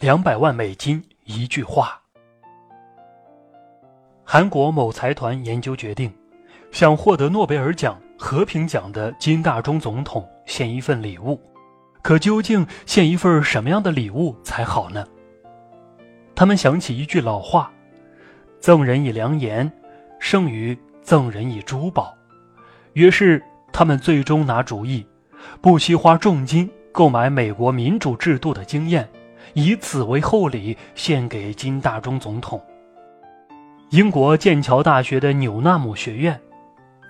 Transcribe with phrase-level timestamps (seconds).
[0.00, 2.00] 两百万美金一句话。
[4.22, 6.12] 韩国某财团研究决定，
[6.70, 11.40] 想获得诺贝尔奖和平奖的金大中总统献一份礼物。
[12.00, 15.04] 可究竟献一份什么样的礼物才好呢？
[16.32, 17.72] 他们想起一句老话
[18.60, 19.68] ：“赠人以良言，
[20.20, 22.14] 胜于赠人以珠宝。”
[22.94, 23.42] 于是
[23.72, 25.04] 他们最终拿主意，
[25.60, 29.08] 不惜花重金购买美国民主制度的经验，
[29.54, 32.60] 以此为厚礼献给金大中总统。
[33.90, 36.38] 英国剑桥大学的纽纳姆学院，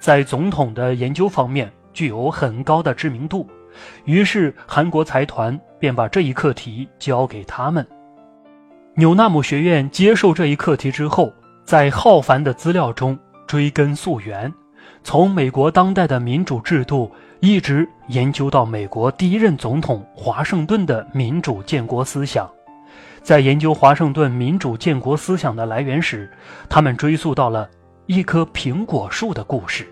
[0.00, 3.46] 在总统的研究方面具有很高的知名度，
[4.04, 7.84] 于是韩国财团便把这一课题交给他们。
[8.94, 11.32] 纽纳姆学院接受这一课题之后，
[11.64, 14.52] 在浩繁的资料中追根溯源，
[15.08, 22.46] 从美国当代的民主制度，一直研究到美国第一任总统华盛顿的民主建国思想。
[23.22, 26.30] 在研究华盛顿民主建国思想的来源时，
[26.68, 27.66] 他们追溯到了
[28.04, 29.88] 一棵苹果树的故事。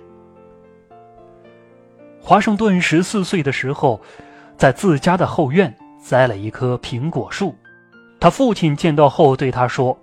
[2.20, 3.98] 华盛顿十四岁的时候，
[4.59, 7.55] 在自家的后院栽了一棵苹果树。
[8.20, 9.98] 他父亲见到后对他说：“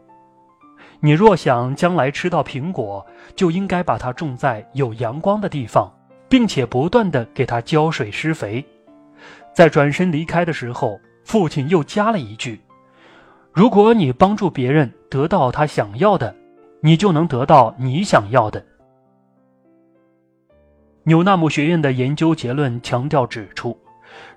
[1.06, 5.94] 你若想将来吃到苹果，就应该把它种在有阳光的地方，
[6.30, 8.64] 并且不断的给它浇水施肥。”
[9.54, 12.62] 在转身离开的时候，父亲又加了一句。
[13.52, 16.34] 如果你帮助别人得到他想要的，
[16.80, 18.66] 你就能得到你想要的。
[21.04, 23.78] 纽纳姆学院的研究结论强调指出，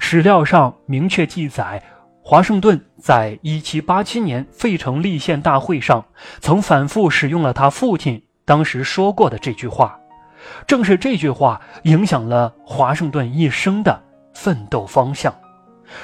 [0.01, 1.81] 史料上明确记载，
[2.29, 6.05] 华盛顿在1787年费城立宪大会上
[6.41, 9.97] 曾反复使用了他父亲当时说过的这句话，
[10.67, 14.03] 正是这句话影响了华盛顿一生的
[14.35, 15.33] 奋斗方向，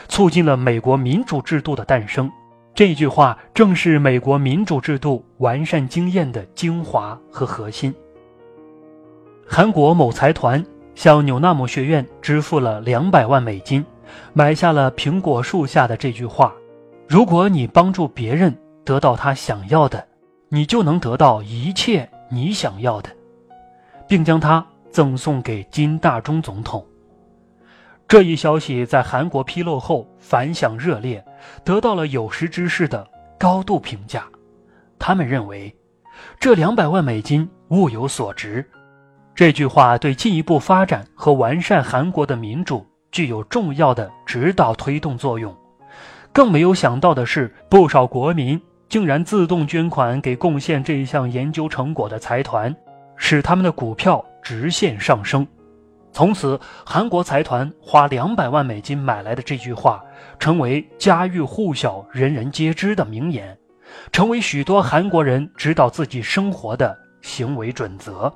[0.06, 2.30] 促进了美国民主制度的诞生。
[2.72, 7.92] 这句话正是美国民主制度完善经验的精华和核心。
[9.44, 13.84] 韩国某财团向纽纳姆学院支付了两百万美金，
[14.32, 16.52] 买下了苹果树下的这句话
[17.08, 20.06] ：“如果你帮助别人得到他想要的，
[20.48, 23.10] 你就能得到一切你想要的，
[24.08, 26.86] 并将它赠送给金大中总统。”
[28.08, 31.24] 这一消息在韩国披露后反响热烈，
[31.64, 33.08] 得到了有识之士的
[33.38, 34.24] 高度评价。
[34.98, 35.74] 他们认为，
[36.38, 38.68] 这两百万美金物有所值。
[39.34, 45.56] 这句话对进一步发展和完善韩国的民主具有重要的指导推动作用。
[46.32, 52.74] 更没有想到的是，不少国民竟然自动捐款给贡献这一项研究成果的财团，
[53.16, 55.46] 使他们的股票直线上升。
[56.10, 60.02] 从此，韩国财团花两百万美金买来的这句话，
[60.38, 63.56] 成为家喻户晓、人人皆知的名言，
[64.10, 68.30] 成为许多韩国人指导自己生活的行为准则。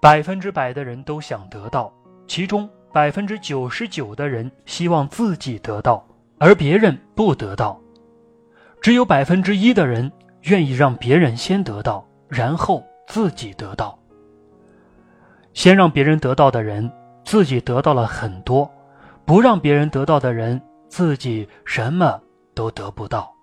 [0.00, 1.92] 百分之百的人都想得到，
[2.26, 6.06] 其中百分之九十九的人希望自己得到，
[6.38, 7.78] 而别人不得到；
[8.80, 10.10] 只有百分之一的人
[10.42, 13.98] 愿意让别人先得到，然后自己得到。
[15.54, 16.90] 先让别人得到的人，
[17.24, 18.66] 自己得到了很多；
[19.26, 22.20] 不让别人得到的人，自己什么
[22.54, 23.34] 都得不到。